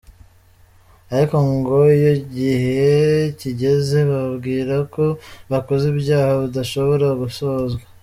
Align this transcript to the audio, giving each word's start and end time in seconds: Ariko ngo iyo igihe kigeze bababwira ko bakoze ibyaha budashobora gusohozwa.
Ariko 1.13 1.35
ngo 1.53 1.77
iyo 1.97 2.11
igihe 2.21 2.81
kigeze 3.39 3.97
bababwira 4.09 4.75
ko 4.93 5.03
bakoze 5.51 5.85
ibyaha 5.93 6.31
budashobora 6.41 7.07
gusohozwa. 7.23 7.83